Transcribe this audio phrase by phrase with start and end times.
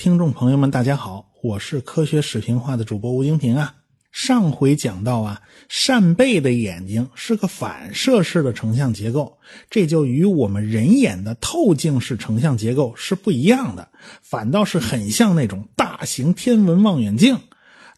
[0.00, 3.74] 听众朋友们，大家好，我是科学视频化的主播吴京平啊。
[4.10, 9.36] 上回讲到啊，扇贝的眼睛是个反射式的成像结构，
[9.68, 13.86] 这就与我们人眼的透镜式成像结构是不一样的，
[14.22, 17.38] 反倒是很像那种大型天文望远镜。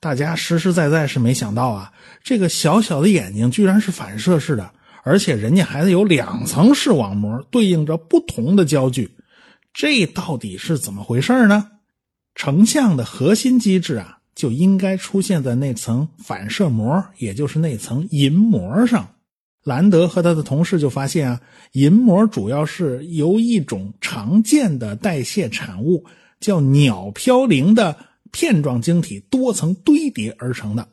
[0.00, 1.92] 大家实实在在是没想到啊，
[2.24, 4.68] 这个小小的眼睛居然是反射式的，
[5.04, 9.08] 而且人家还得有两层视网膜，对应着不同的焦距，
[9.72, 11.68] 这到底是怎么回事呢？
[12.34, 19.08] 成像的核心机制啊，就应该出现在那层反射膜，也就是那层银膜上。
[19.64, 21.40] 兰德和他的同事就发现啊，
[21.72, 26.04] 银膜主要是由一种常见的代谢产物，
[26.40, 27.96] 叫鸟嘌呤的
[28.32, 30.88] 片状晶体多层堆叠而成的。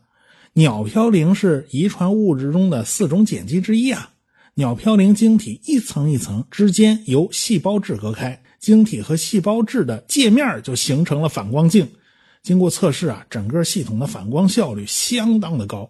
[0.53, 4.11] 鸟嘌呤是遗传物质中的四种碱基之一啊。
[4.55, 8.39] 鸟嘌呤晶体一层一层之间由细胞质隔开。
[8.59, 11.87] 晶体和细胞质的界面就形成了反光镜。
[12.43, 15.89] 经过测试啊，整个系统的反光效率相当的高。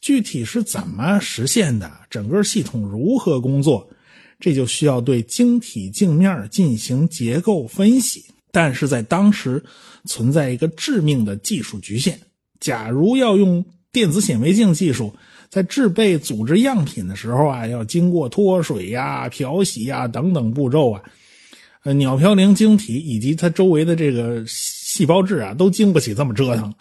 [0.00, 1.90] 具体是怎么实现的？
[2.10, 3.88] 整个系统如何工作？
[4.38, 8.24] 这就需要对晶体镜面进行结构分析。
[8.50, 9.62] 但是在当时
[10.04, 12.18] 存在一个致命的技术局限：
[12.60, 15.14] 假如要用电子显微镜技术，
[15.48, 21.02] 在制备组织样品的时候啊，要经过脱水呀、漂洗呀等等步骤啊。
[21.84, 26.72] 呃，鸟嘌呤晶体以及它周围的这个细胞质啊，都经不起这么折腾。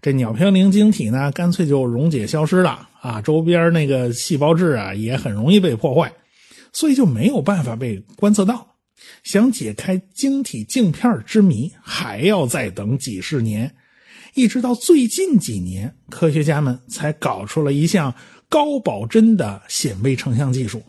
[0.00, 6.12] 这鸟嘌呤晶体呢，干脆就溶解消失了啊，周边那个细胞质啊，也很容易被破坏，
[6.72, 8.64] 所以就没有办法被观测到。
[9.24, 13.72] 想解开晶体镜片之谜，还要再等几十年，
[14.34, 18.14] 一直到最近几年，科学家们才搞出了一项
[18.48, 20.80] 高保真的显微成像技术。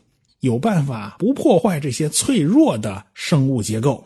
[0.44, 4.06] 有办法不破坏这些脆弱的生物结构。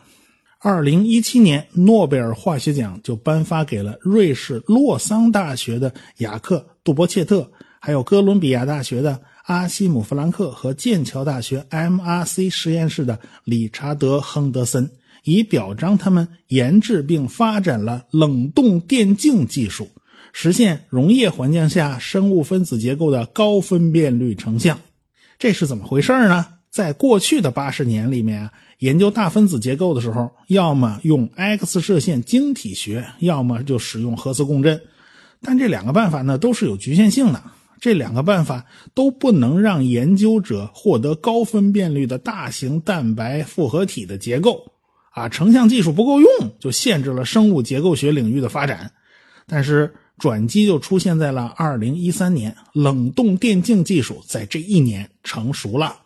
[0.60, 7.50] 二零一七年，诺贝尔化学奖就颁发给了瑞士洛桑大学的雅克·杜伯切特，
[7.80, 14.88] 还有哥伦比亚大学的阿西姆·弗兰克和剑桥大学 MRC 实验室的理查德·亨德森，
[15.24, 19.88] 以表彰他们研制并发展了冷冻电镜技术，
[20.32, 24.78] 实现溶液环境下生物分子结构的高分辨率成像。
[25.38, 26.44] 这是怎么回事呢？
[26.68, 34.80] 在过去的八十年里面啊，研究大分子结构的时候，要么用 X 射线晶体学，要么就使用核磁共振。
[35.40, 37.42] 但这两个办法呢，都是有局限性的。
[37.80, 44.60] 这两个办法都不能让研究者获得高分辨率的大型蛋白复合体的结构
[45.12, 46.28] 啊，成像技术不够用，
[46.58, 48.90] 就限制了生物结构学领域的发展。
[49.46, 49.94] 但是。
[50.18, 55.96] 转机就出现在了二零一三年，冷冻电镜技术在这一年成熟了。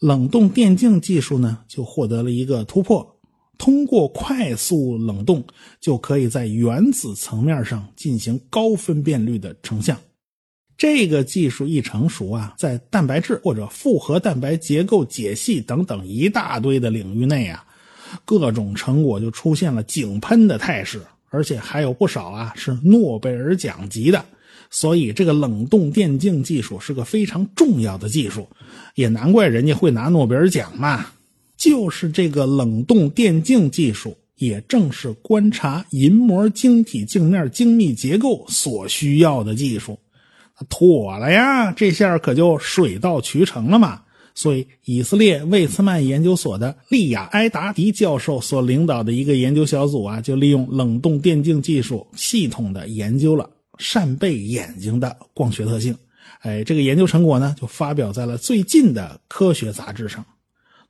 [0.00, 3.16] 冷冻电镜技术呢，就获得了一个突破，
[3.56, 5.44] 通过快速冷冻，
[5.80, 9.96] 就可以在原子层面上进行高分辨率的成像。
[10.76, 17.64] 这个技术一成熟啊，在蛋白质或者复合蛋白结构解析等等一大堆的领域内啊，
[18.24, 21.00] 各种成果就出现了井喷的态势。
[21.32, 24.24] 而且还有不少啊，是诺贝尔奖级的，
[24.70, 28.46] 所以这个冷冻电镜技术是个非常重要的技术，
[28.94, 31.06] 也难怪人家会拿诺贝尔奖嘛。
[31.56, 39.98] 就是这个冷冻电镜技术，也正是观察银膜晶体镜面精密结构所需要的技术。
[40.68, 44.02] 妥了呀，这下可就水到渠成了嘛。
[44.34, 53.48] 所以，以色列魏茨曼研究所的利亚埃达迪教授所领导的一个研究小组啊，就利用冷冻电镜技术，系统的研究了
[53.78, 55.94] 扇贝眼睛的光学特性。
[56.40, 60.24] 哎，这个研究成果呢，就发表在了最近的科学杂志上。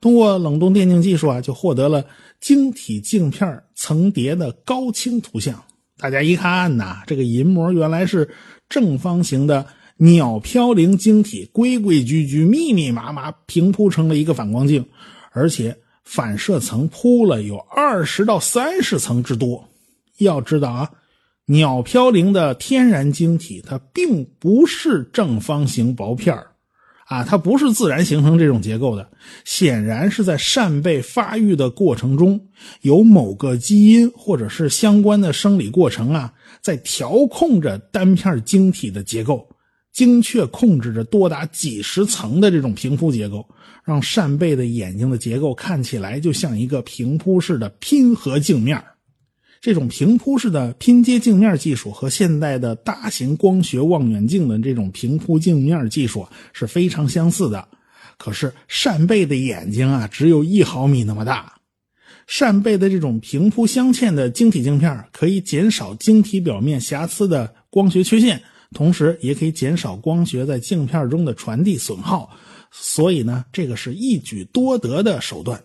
[0.00, 2.04] 通过冷冻电镜技术啊，就获得了
[2.40, 5.62] 晶体镜片层叠的高清图像。
[5.98, 8.28] 大家一看呐，这个银膜原来是
[8.68, 9.66] 正方形的。
[10.02, 14.84] 鸟嘌呤晶体规规矩矩、密密麻麻平铺成了一个反光镜，
[15.30, 19.64] 而且反射层铺了有二十到三十层之多。
[20.18, 20.90] 要知道啊，
[21.46, 26.36] 鸟嘌呤的天然晶体它并不是正方形薄片
[27.06, 29.08] 啊，它不是自然形成这种结构的，
[29.44, 32.40] 显然是在扇贝发育的过程中，
[32.80, 39.46] 有某个基因或者是相关的生理过程啊，在调控着单片晶体的结构。
[39.92, 43.46] 精确控制着多达几十层的这种平铺结构，
[43.84, 48.82] 让扇贝的眼睛的结构看起来就像一个平铺式的拼合镜面。
[49.60, 57.68] 这种平铺式的拼接镜面技术和现代的大型光学望远镜的这种平铺镜面技术是非常相似的。
[58.18, 61.52] 可是扇贝的眼睛啊，只有一毫米那么大。
[62.26, 68.42] 扇贝的这种平铺镶嵌的晶体镜片可以减少晶体表面瑕疵的光学缺陷，
[68.72, 72.30] 同时也可以减少光学在镜片中的传递损耗。
[72.70, 75.62] 所以呢，这个是一举多得的手段。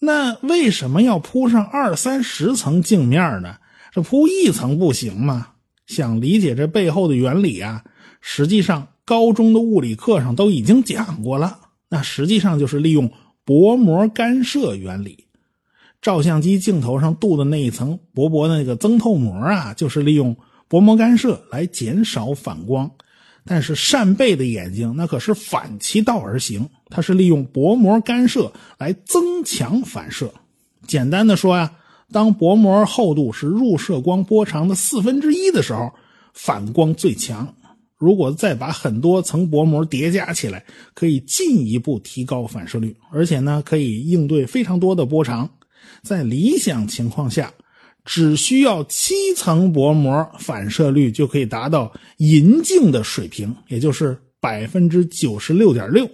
[0.00, 3.56] 那为什么要铺上二三十层镜面呢？
[3.92, 5.48] 这铺一层不行吗？
[5.86, 7.84] 想理解这背后的原理啊，
[8.20, 11.60] 实际上高中的物理课上都已经讲过了。
[11.88, 13.10] 那实际上就是利用
[13.44, 15.26] 薄膜干涉原理。
[16.02, 20.36] 照相机镜头上镀的那一层薄薄的那个增透膜啊，就是利用
[20.74, 22.90] 薄膜干涉来减少反光。
[23.44, 30.34] 但是扇贝的眼睛那可是反其道而行，它是利用薄膜干涉来增强反射。
[30.84, 31.70] 简单的说呀，
[32.10, 35.92] 当薄膜厚度是入射光波长的四分之一的时候，
[36.32, 37.54] 反光最强。
[37.96, 45.48] 如果再把很多层薄膜叠加起来，可以进一步提高反射率，而且呢，可以应对非常多的波长。
[46.02, 47.52] 在理想情况下。
[48.04, 56.08] 只需要七层薄膜，反射率就可以达到银镜的水平，也就是百分之九十六点六。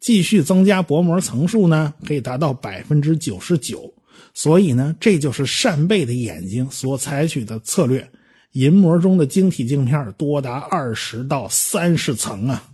[0.00, 3.92] 继续增加薄膜层数呢，可以达到百分之九十九。
[4.32, 8.08] 所以呢，这就是扇贝的眼睛所采取的策略。
[8.52, 12.64] 银膜中的晶体镜片多达二十到三十层啊！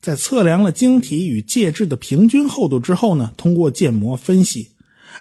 [0.00, 4.68] 在测量了晶体与介质的平均厚度之后呢，通过建模分析，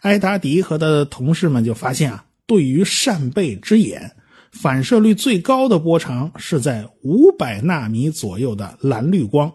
[0.01, 2.23] 埃达迪和他的同事们就发现啊。
[2.49, 4.11] 对于扇贝之眼，
[4.51, 9.53] 反射率最高的波长是在五百纳米左右的蓝绿光。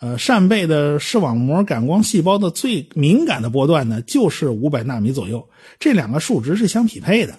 [0.00, 5.48] 呃，扇贝的视网膜感光细胞的最敏感的波段呢，就是五百纳米左右。
[5.78, 7.32] 这两个数值是相匹配的。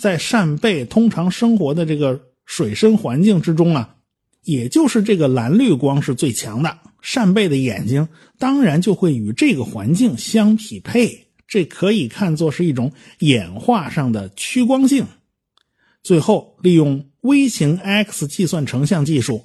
[0.00, 3.94] 在扇贝通常生活的这个水深环境之中啊，
[4.42, 6.76] 也就是这个蓝绿光是最强的。
[7.00, 8.08] 扇贝的眼睛
[8.40, 11.25] 当然就会与这个环境相匹配。
[11.48, 15.04] 这可以看作是一种演化上的趋光性。
[16.02, 19.44] 最后，利用微型 X 计算成像技术，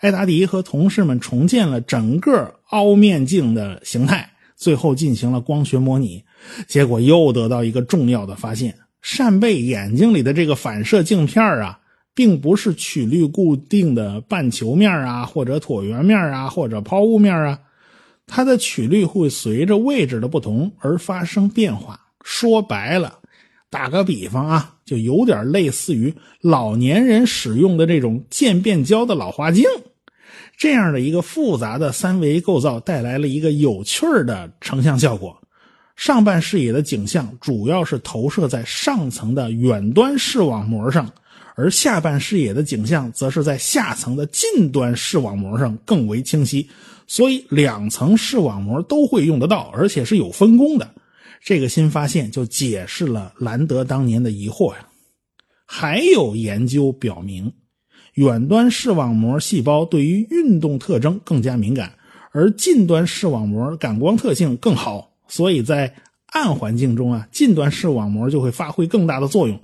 [0.00, 6.24] 埃达迪和同事们重建了整个凹面镜的形态，最后进行了光学模拟。
[6.66, 11.78] 结果又得到一个重要的发现：扇贝眼睛里的这个反射镜片啊，
[12.14, 17.58] 并不是曲率固定的半球面啊，或者椭圆面啊，或者抛物面啊。
[18.28, 21.98] 它的曲率会随着位置的不同而发生变化。
[22.22, 23.18] 说白了，
[23.70, 29.64] 打个比方啊，就有点类似于老年人使用的这种渐变焦的老花镜。
[30.56, 35.36] 这样的一个复杂的三维构造带来了一个有趣的成像效果。
[35.96, 41.10] 上半视野的景象主要是投射在上层的远端视网膜上，
[41.58, 46.68] 而下半视野的景象则是在下层的近端视网膜上更为清晰。
[47.08, 50.88] 所以，两层视网膜都会用得到，而且是有分工的。
[51.44, 54.86] 这个新发现就解释了兰德当年的疑惑呀。
[55.66, 57.52] 还有研究表明，
[58.14, 61.92] 远端视网膜细胞对于运动特征更加敏感，
[62.30, 65.10] 而近端视网膜感光特性更好。
[65.26, 65.92] 所以在
[66.26, 69.60] 暗环境中啊，近端视网膜就会发挥更大的作用。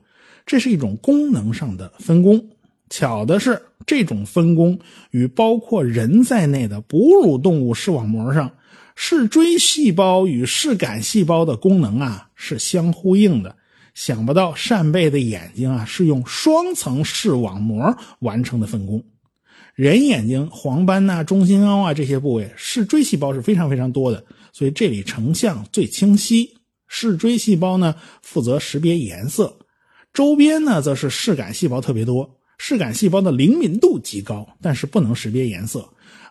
[0.47, 2.45] 这是一种功能上的分工。
[2.91, 4.79] 巧的是，这种分工
[5.11, 8.51] 与包括人在内的哺乳动物视网膜上
[8.95, 13.57] 视锥细胞与视杆细胞的功能啊是相呼应的。
[13.95, 19.03] 想不到扇贝的眼睛啊是用双层视网膜完成的分工。
[19.75, 26.55] 人眼睛黄斑呐、中心凹啊这些部位视锥细胞是非常非常多的，所以这里成像最清晰。
[26.87, 29.57] 视锥细胞呢负责识别颜色，
[30.15, 32.39] 周边呢则是视杆细胞特别多。
[32.57, 35.87] 视杆细胞的灵敏度极高，但是不能识别颜色。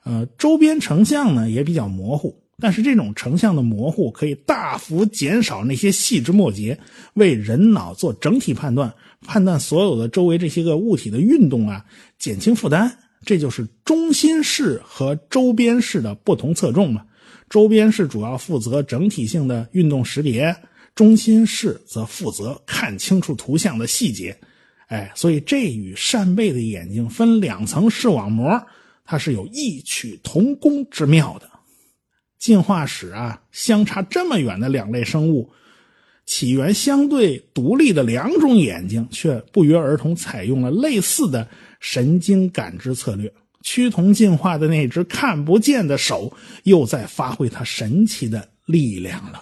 [0.05, 6.79] 呃，周边成像呢也比较模糊，但是这种成像的模糊可以大幅减少那些细枝末节，
[7.15, 8.91] 为人脑做整体判断，
[9.27, 11.85] 判断所有的周围这些个物体的运动啊，
[12.17, 12.91] 减轻负担。
[13.25, 17.05] 这就是中心视和周边视的不同侧重嘛。
[17.49, 20.55] 周边视主要负责整体性的运动识别，
[20.95, 24.37] 中心视则负责看清楚图像的细节。
[24.87, 28.61] 哎，所以这与扇贝的眼睛分两层视网膜，
[29.03, 31.49] 它是有异曲同工之妙的。
[32.37, 35.49] 进化史啊，相差这么远的两类生物，
[36.25, 41.47] 起源相对独立的两种眼睛，却不约而同采用了类似的
[41.79, 43.33] 神经感知策略。
[43.63, 46.31] 趋同进化的那只看不见的手，
[46.63, 49.41] 又在发挥它神奇的力量了。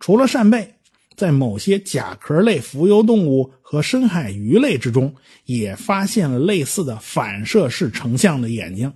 [0.00, 0.74] 除了扇贝。
[1.16, 5.14] 在某些甲壳类浮游动物和深海鱼类之中，
[5.44, 8.90] 也发现了类似的反射式成像的眼睛。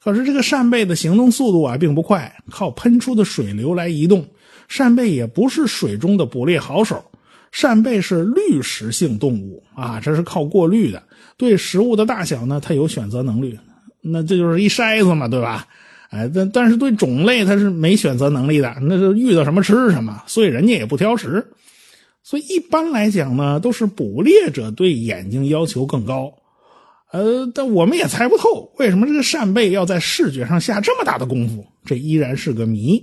[0.00, 4.28] 可是这个扇贝的行动速度啊并不快，靠喷出的水流来移动，
[4.66, 7.00] 扇贝也不是水中的捕猎好手。
[7.52, 11.00] 扇贝是滤食性动物啊，这是靠过滤的。
[11.36, 13.56] 对食物的大小呢，它有选择能力，
[14.00, 15.64] 那这就是一筛子嘛，对吧？
[16.10, 21.46] 哎，但但是对种类它是没选择能力的，那是遇到什么吃什么，所以人家也不挑食。
[22.22, 26.32] 所以一般来讲呢，都是捕猎者对眼睛要求更高。
[27.12, 33.02] 呃，但我们也猜不透为什么这个扇贝要在视觉上下这么大的功夫，这依然是个谜。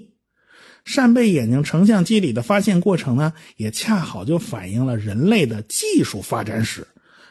[0.85, 6.87] 扇贝眼睛成像机理的发现过程呢，也恰好就反映了人类的技术发展史。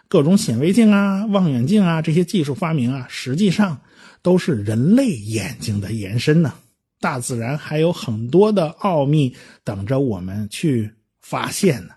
[0.09, 3.81] 各种显微镜啊、望远镜啊这些技术发明啊，实际上
[4.23, 6.55] 都是人类眼睛的延伸呢。
[7.01, 11.95] 大自然还有很多的奥秘等着我们去发现呢。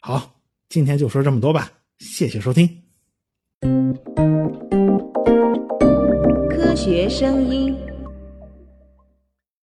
[0.00, 0.34] 好，
[0.68, 2.68] 今天就说这么多吧，谢谢收听。
[6.50, 7.74] 科学声音。